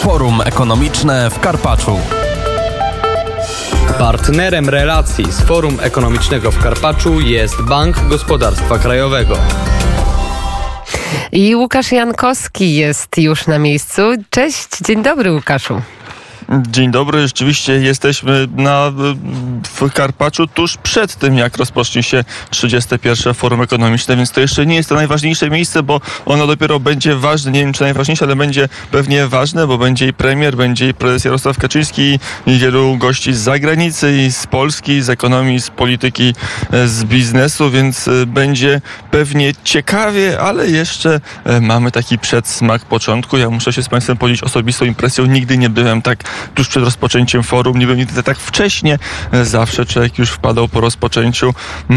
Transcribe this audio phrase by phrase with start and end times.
[0.00, 1.98] Forum Ekonomiczne w Karpaczu.
[3.98, 9.36] Partnerem relacji z Forum Ekonomicznego w Karpaczu jest Bank Gospodarstwa Krajowego.
[11.32, 14.02] I Łukasz Jankowski jest już na miejscu.
[14.30, 15.82] Cześć, dzień dobry Łukaszu.
[16.50, 18.92] Dzień dobry, rzeczywiście jesteśmy na,
[19.80, 23.34] w Karpaczu tuż przed tym, jak rozpocznie się 31.
[23.34, 27.50] Forum Ekonomiczne, więc to jeszcze nie jest to najważniejsze miejsce, bo ono dopiero będzie ważne,
[27.52, 31.24] nie wiem czy najważniejsze, ale będzie pewnie ważne, bo będzie i premier, będzie i prezes
[31.24, 36.34] Jarosław Kaczyński i wielu gości z zagranicy i z Polski, z ekonomii, z polityki,
[36.72, 43.38] e, z biznesu, więc e, będzie pewnie ciekawie, ale jeszcze e, mamy taki przedsmak początku.
[43.38, 45.26] Ja muszę się z Państwem podzielić osobistą impresją.
[45.26, 47.78] Nigdy nie byłem tak tuż przed rozpoczęciem forum.
[47.78, 48.98] Nie nigdy tak wcześnie.
[49.42, 51.54] Zawsze człowiek już wpadał po rozpoczęciu.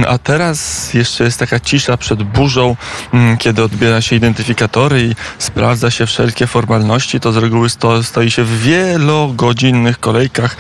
[0.08, 2.76] A teraz jeszcze jest taka cisza przed burzą,
[3.14, 7.20] mm, kiedy odbiera się identyfikatory i sprawdza się wszelkie formalności.
[7.20, 10.56] To z reguły sto, stoi się w wielogodzinnych kolejkach.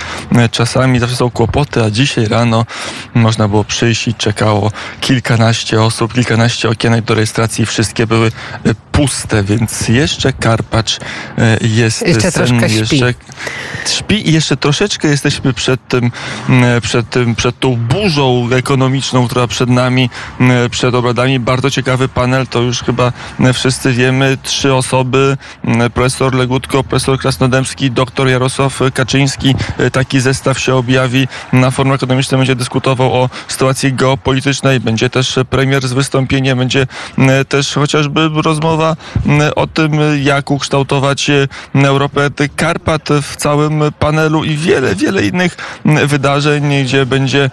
[0.51, 2.65] Czasami zawsze są kłopoty, a dzisiaj rano
[3.13, 4.71] można było przyjść i czekało
[5.01, 7.65] kilkanaście osób, kilkanaście okienek do rejestracji.
[7.65, 8.31] Wszystkie były
[8.93, 10.99] puste, więc jeszcze Karpacz
[11.37, 12.77] e, jest jeszcze sen, troszkę śpi.
[12.77, 13.13] jeszcze
[13.87, 16.11] śpi i jeszcze troszeczkę jesteśmy przed tym,
[16.81, 20.09] przed tym, przed tą burzą ekonomiczną, która przed nami,
[20.71, 21.39] przed obradami.
[21.39, 23.11] Bardzo ciekawy panel, to już chyba
[23.53, 24.37] wszyscy wiemy.
[24.43, 25.37] Trzy osoby,
[25.93, 29.55] profesor Legutko, profesor Krasnodębski, doktor Jarosław Kaczyński.
[29.77, 32.39] E, Taki zestaw się objawi na forum ekonomicznym.
[32.39, 34.79] Będzie dyskutował o sytuacji geopolitycznej.
[34.79, 36.87] Będzie też premier z wystąpieniem, będzie
[37.49, 38.82] też chociażby rozmowa
[39.55, 39.91] o tym,
[40.23, 42.29] jak ukształtować e, Europę.
[42.55, 45.57] Karpat w całym panelu i wiele, wiele innych
[46.07, 47.49] wydarzeń, gdzie będzie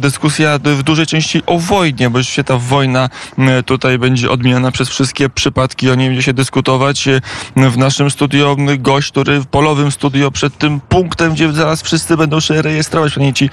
[0.00, 3.08] dyskusja w dużej części o wojnie, bo się ta wojna
[3.66, 7.08] tutaj będzie odmieniana przez wszystkie przypadki, o niej będzie się dyskutować.
[7.56, 8.56] W naszym studio.
[8.78, 13.34] Gość, który w polowym studio przed tym punktem, gdzie zaraz wszyscy będą się rejestrować, przynajmniej
[13.34, 13.50] ci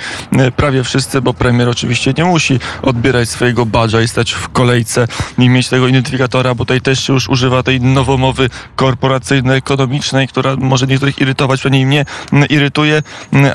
[0.55, 5.49] prawie wszyscy, bo premier oczywiście nie musi odbierać swojego badża i stać w kolejce i
[5.49, 11.19] mieć tego identyfikatora, bo tutaj też się już używa tej nowomowy korporacyjno-ekonomicznej, która może niektórych
[11.19, 12.05] irytować, przynajmniej mnie
[12.49, 13.03] irytuje,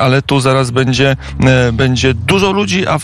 [0.00, 1.16] ale tu zaraz będzie,
[1.72, 2.98] będzie dużo ludzi, a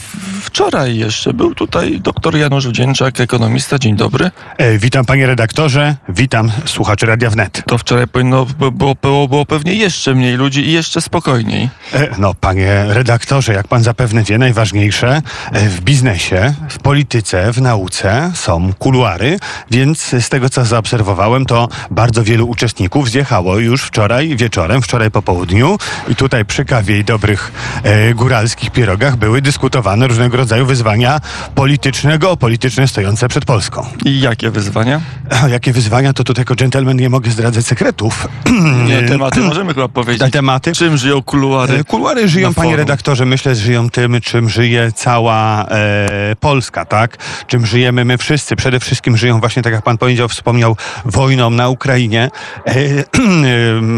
[0.53, 3.79] wczoraj jeszcze był tutaj dr Janusz Wdzięczak, ekonomista.
[3.79, 4.31] Dzień dobry.
[4.59, 7.63] E, witam panie redaktorze, witam słuchaczy Radia Wnet.
[7.67, 11.69] To wczoraj powinno było, było, było pewnie jeszcze mniej ludzi i jeszcze spokojniej.
[11.95, 17.61] E, no panie redaktorze, jak pan zapewne wie, najważniejsze e, w biznesie, w polityce, w
[17.61, 19.39] nauce są kuluary,
[19.71, 25.23] więc z tego co zaobserwowałem, to bardzo wielu uczestników zjechało już wczoraj wieczorem, wczoraj po
[25.23, 27.53] południu i tutaj przy kawie i dobrych
[27.83, 31.21] e, góralskich pierogach były dyskutowane różnego rodzaju wyzwania
[31.55, 33.87] polityczne, geopolityczne stojące przed Polską.
[34.05, 35.01] I jakie wyzwania?
[35.45, 38.29] O, jakie wyzwania, to tutaj jako dżentelmen nie mogę zdradzać sekretów.
[38.89, 40.33] Nie, tematy możemy chyba powiedzieć.
[40.33, 40.73] Tematy?
[40.73, 41.75] Czym żyją kuluary?
[41.79, 47.17] E, Kuluary żyją, panie redaktorze, myślę, że żyją tym, czym żyje cała e, Polska, tak?
[47.47, 48.57] Czym żyjemy my wszyscy.
[48.57, 52.31] Przede wszystkim żyją właśnie, tak jak pan powiedział, wspomniał, wojną na Ukrainie.
[52.67, 52.75] E,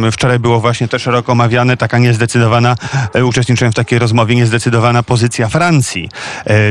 [0.06, 2.76] e, wczoraj było właśnie też szeroko omawiane taka niezdecydowana,
[3.14, 6.08] e, uczestniczyłem w takiej rozmowie, niezdecydowana pozycja Francji,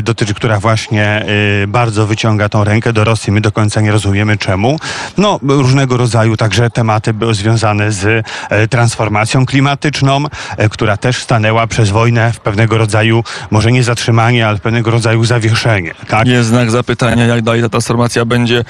[0.04, 1.26] dotyczy, która właśnie
[1.64, 3.34] e, bardzo wyciąga tą rękę do Rosji.
[3.34, 4.80] My do końca nie rozumiemy czemu.
[5.18, 10.26] No, różnego rodzaju także tematy były związane z e, transformacją klimatyczną,
[10.58, 15.26] e, która też stanęła przez wojnę w pewnego rodzaju, może nie zatrzymanie, ale pewnego rodzaju
[15.26, 15.94] zawieszenie.
[16.08, 16.28] Tak?
[16.28, 18.64] Jest znak zapytania, jak dalej ta transformacja będzie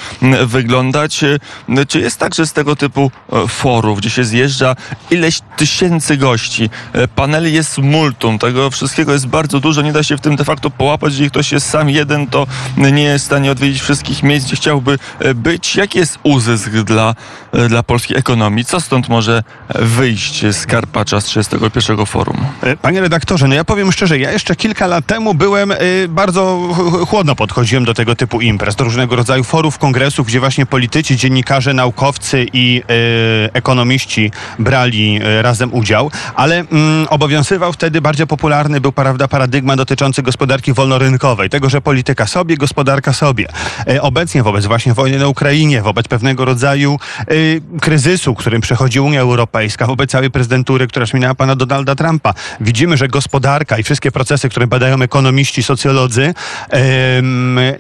[0.45, 1.23] wyglądać.
[1.87, 4.75] Czy jest tak, że z tego typu e, forów, gdzie się zjeżdża
[5.11, 10.17] ileś tysięcy gości, e, paneli jest multum, tego wszystkiego jest bardzo dużo, nie da się
[10.17, 13.51] w tym de facto połapać, jeżeli ktoś jest sam jeden, to nie jest w stanie
[13.51, 15.75] odwiedzić wszystkich miejsc, gdzie chciałby e, być.
[15.75, 17.15] Jaki jest uzysk dla,
[17.51, 18.65] e, dla polskiej ekonomii?
[18.65, 19.43] Co stąd może
[19.75, 22.37] wyjść z Karpacza z 31 forum?
[22.63, 25.73] E, Panie redaktorze, no ja powiem szczerze, ja jeszcze kilka lat temu byłem
[26.09, 30.65] bardzo ch- chłodno podchodziłem do tego typu imprez, do różnego rodzaju forów, kongresów, gdzie właśnie
[30.65, 32.83] politycy, dziennikarze, naukowcy i
[33.53, 40.72] ekonomiści brali razem udział, ale mm, obowiązywał wtedy bardzo popularny był prawda paradygmat dotyczący gospodarki
[40.73, 43.47] wolnorynkowej, tego, że polityka sobie, gospodarka sobie.
[43.87, 46.99] E, obecnie wobec właśnie wojny na Ukrainie, wobec pewnego rodzaju
[47.31, 52.97] y, kryzysu, którym przechodzi Unia Europejska, wobec całej prezydentury, która minęła pana Donalda Trumpa, widzimy,
[52.97, 56.33] że gospodarka i wszystkie procesy, które badają ekonomiści, socjolodzy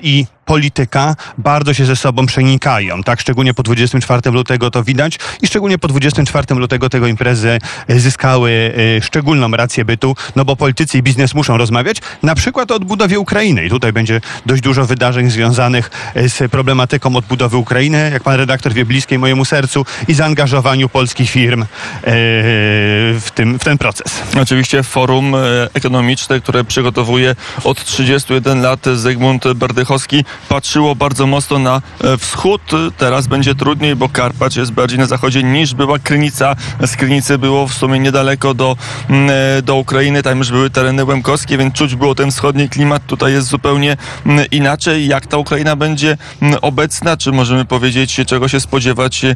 [0.01, 3.03] i polityka bardzo się ze sobą przenikają.
[3.03, 7.99] Tak, szczególnie po 24 lutego to widać i szczególnie po 24 lutego tego imprezy e,
[7.99, 12.75] zyskały e, szczególną rację bytu, no bo politycy i biznes muszą rozmawiać, na przykład o
[12.75, 13.65] odbudowie Ukrainy.
[13.65, 18.73] I tutaj będzie dość dużo wydarzeń związanych e, z problematyką odbudowy Ukrainy, jak pan redaktor
[18.73, 21.65] wie, bliskiej mojemu sercu i zaangażowaniu polskich firm
[22.03, 24.21] w, tym, w ten proces.
[24.41, 25.35] Oczywiście forum
[25.73, 32.61] ekonomiczne, które przygotowuje od 31 lat Zygmunt Berdychowski, patrzyło bardzo mocno na e, wschód.
[32.97, 36.55] Teraz będzie trudniej, bo Karpacz jest bardziej na zachodzie niż była Krynica.
[36.85, 38.77] Z Krynicy było w sumie niedaleko do,
[39.09, 43.05] mm, e, do Ukrainy, tam już były tereny łemkowskie, więc czuć było ten wschodni klimat.
[43.05, 45.07] Tutaj jest zupełnie mm, inaczej.
[45.07, 47.17] Jak ta Ukraina będzie mm, obecna?
[47.17, 49.35] Czy możemy powiedzieć, czego się spodziewać e,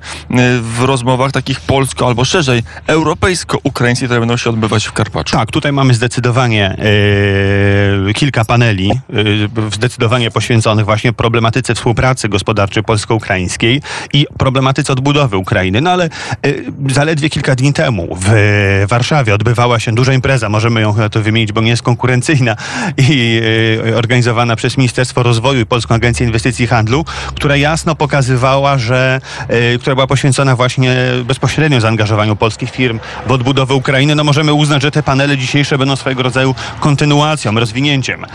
[0.61, 5.37] w rozmowach takich polsko albo szerzej europejsko-ukraińskich, które będą się odbywać w Karpaczu?
[5.37, 6.77] Tak, tutaj mamy zdecydowanie
[8.09, 13.81] e, kilka paneli, e, zdecydowanie poświęconych właśnie problematyce współpracy gospodarczej polsko-ukraińskiej
[14.13, 15.81] i problematyce odbudowy Ukrainy.
[15.81, 16.09] No ale e,
[16.89, 18.29] zaledwie kilka dni temu w
[18.87, 22.55] Warszawie odbywała się duża impreza, możemy ją chyba to wymienić, bo nie jest konkurencyjna
[22.97, 23.41] i
[23.89, 27.05] e, organizowana przez Ministerstwo Rozwoju i Polską Agencję Inwestycji i Handlu,
[27.35, 30.95] która jasno pokazywała, że, e, która była poświęcona właśnie
[31.25, 34.15] bezpośrednio zaangażowaniu polskich firm w odbudowę Ukrainy.
[34.15, 38.25] No możemy uznać, że te panele dzisiejsze będą swojego rodzaju kontynuacją, rozwinięciem.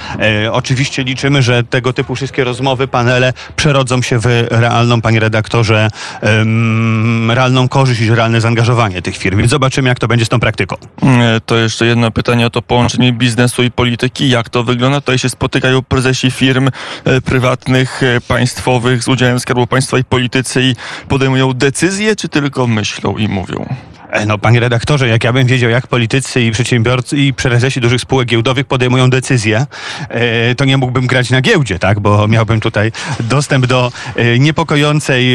[0.52, 5.88] Oczywiście liczymy, że tego typu wszystkie rozmowy, panele przerodzą się w realną, panie redaktorze,
[7.28, 9.38] realną korzyść i realne zaangażowanie tych firm.
[9.38, 10.76] Więc zobaczymy, jak to będzie z tą praktyką.
[11.02, 14.28] E, To jeszcze jedno pytanie o to połączenie biznesu i polityki.
[14.28, 15.00] Jak to wygląda?
[15.00, 16.70] Tutaj się spotykają prezesi firm
[17.04, 20.74] e, prywatnych, e, państwowych z udziałem Skarbu Państwa i politycy i
[21.08, 23.74] podejmują decyzje, czy tylko myślą i mówią?
[24.12, 28.00] E, No, panie redaktorze, jak ja bym wiedział, jak politycy i przedsiębiorcy i prezesi dużych
[28.00, 29.66] spółek giełdowych podejmują decyzje,
[30.08, 32.00] e, to nie mógłbym grać na giełdzie, tak?
[32.00, 35.26] Bo miałbym tutaj dostęp do e, niepokojącej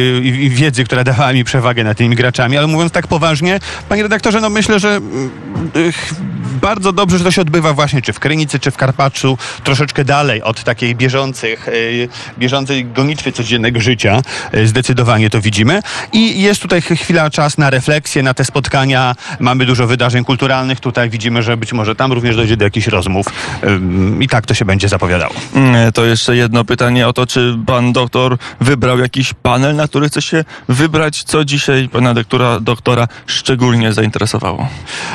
[0.49, 2.57] wiedzy, która dawała mi przewagę nad tymi graczami.
[2.57, 3.59] Ale mówiąc tak poważnie,
[3.89, 5.31] panie redaktorze, no myślę, że mm,
[6.61, 10.41] bardzo dobrze, że to się odbywa właśnie czy w Krynicy, czy w Karpaczu, troszeczkę dalej
[10.43, 11.71] od takiej bieżących, e,
[12.39, 14.21] bieżącej gonitwy codziennego życia.
[14.51, 15.81] E, Zdecydowanie to widzimy.
[16.13, 19.15] I jest tutaj ch- chwila, czas na refleksję, na te spotkania.
[19.39, 20.79] Mamy dużo wydarzeń kulturalnych.
[20.79, 23.25] Tutaj widzimy, że być może tam również dojdzie do jakichś rozmów.
[24.19, 25.33] I tak to się będzie zapowiadało.
[25.55, 30.09] Mm, To jeszcze jedno pytanie o to, czy pan doktor wybrał jakiś panel, na który
[30.09, 34.67] chce się wybrać, co dzisiaj pana doktora, doktora szczególnie zainteresowało?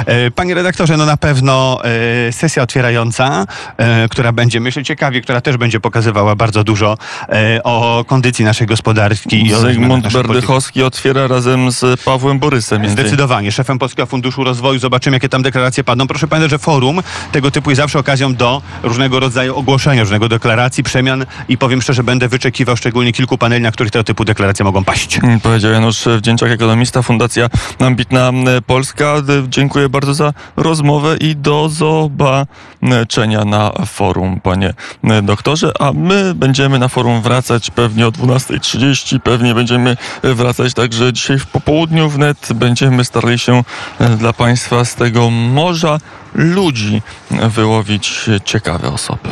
[0.06, 3.46] E, Panie redaktorze, no na pewno e, sesja otwierająca,
[3.76, 6.98] e, która będzie, myślę, ciekawie, która też będzie pokazywała bardzo dużo
[7.28, 9.50] e, o kondycji naszej gospodarki.
[9.60, 10.12] Zygmunt.
[10.12, 12.88] Berdychowski otwiera razem z Pawłem Borysem.
[12.88, 13.52] Zdecydowanie.
[13.52, 14.78] Szefem Polskiego Funduszu Rozwoju.
[14.78, 16.06] Zobaczymy, jakie tam deklaracje padną.
[16.06, 17.00] Proszę pamiętać, że forum
[17.32, 22.02] tego typu jest zawsze okazją do różnego rodzaju ogłoszenia, różnego deklaracji, przemian i powiem szczerze,
[22.02, 25.18] będę wyczekiwał szczególnie kilku paneli, na których tego typu deklaracje mogą paść.
[25.18, 27.48] Mm, Powiedział Janusz Wdzięczak, ekonomista, Fundacja
[27.78, 28.32] Ambitna
[28.66, 29.14] Polska.
[29.48, 34.74] Dziękuję bardzo za rozmowę i do zobaczenia na forum, panie
[35.22, 35.72] doktorze.
[35.80, 39.20] A my będziemy na forum wracać pewnie o 12.30.
[39.20, 42.48] Pewnie będziemy wracać także dzisiaj w popołudniu wnet.
[42.54, 43.64] Będziemy starali się
[43.98, 45.98] e, dla państwa z tego morza
[46.34, 49.28] ludzi wyłowić ciekawe osoby.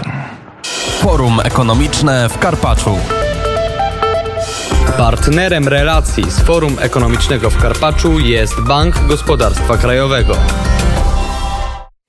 [1.01, 2.99] Forum ekonomiczne w Karpaczu.
[4.97, 10.37] Partnerem relacji z Forum Ekonomicznego w Karpaczu jest Bank Gospodarstwa Krajowego.